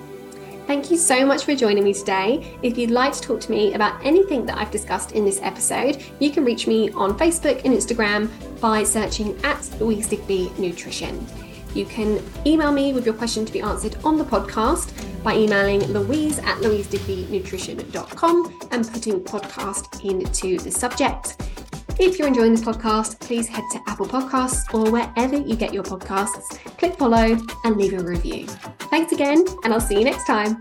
Thank 0.67 0.91
you 0.91 0.97
so 0.97 1.27
much 1.27 1.45
for 1.45 1.55
joining 1.55 1.85
me 1.85 1.93
today. 1.93 2.57
If 2.63 2.79
you'd 2.79 2.91
like 2.91 3.13
to 3.13 3.21
talk 3.21 3.41
to 3.43 3.51
me 3.51 3.75
about 3.75 4.03
anything 4.03 4.47
that 4.47 4.57
I've 4.57 4.71
discussed 4.71 5.13
in 5.13 5.27
this 5.27 5.39
episode, 5.43 6.03
you 6.19 6.31
can 6.31 6.47
reach 6.47 6.67
me 6.67 6.91
on 6.93 7.19
Facebook 7.19 7.63
and 7.67 7.75
Instagram 7.75 8.31
by 8.59 8.85
searching 8.85 9.39
at 9.45 9.61
Louise 9.83 10.09
Digby 10.09 10.51
Nutrition. 10.59 11.27
You 11.75 11.85
can 11.85 12.25
email 12.47 12.73
me 12.73 12.95
with 12.95 13.05
your 13.05 13.15
question 13.15 13.45
to 13.45 13.53
be 13.53 13.61
answered 13.61 13.99
on 14.03 14.17
the 14.17 14.25
podcast 14.25 14.95
by 15.23 15.37
emailing 15.37 15.83
louise 15.93 16.39
at 16.39 16.57
louisedigbynutrition.com 16.63 18.61
and 18.71 18.91
putting 18.95 19.21
podcast 19.21 20.03
into 20.11 20.59
the 20.59 20.71
subject. 20.71 21.37
If 22.01 22.17
you're 22.17 22.29
enjoying 22.29 22.53
this 22.53 22.63
podcast, 22.63 23.19
please 23.19 23.49
head 23.49 23.65
to 23.73 23.81
Apple 23.89 24.07
Podcasts 24.07 24.73
or 24.73 24.89
wherever 24.89 25.37
you 25.37 25.57
get 25.57 25.75
your 25.75 25.83
podcasts, 25.83 26.57
click 26.79 26.97
follow 26.97 27.37
and 27.65 27.77
leave 27.77 27.93
a 27.93 27.99
review. 27.99 28.47
Thanks 28.89 29.11
again, 29.11 29.45
and 29.65 29.75
I'll 29.75 29.81
see 29.81 29.99
you 29.99 30.05
next 30.05 30.25
time. 30.25 30.61